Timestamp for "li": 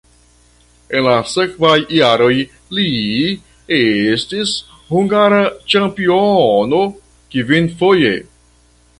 2.77-2.85